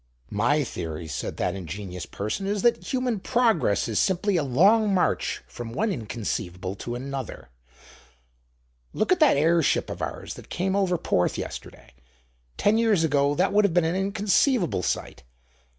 [0.31, 5.43] "My theory," said that ingenious person, "is that human progress is simply a long march
[5.47, 7.49] from one inconceivable to another.
[8.93, 11.93] Look at that airship of ours that came over Porth yesterday:
[12.57, 15.21] ten years ago that would have been an inconceivable sight.